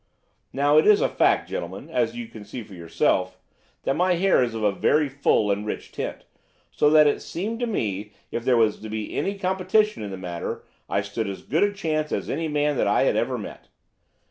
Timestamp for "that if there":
8.31-8.57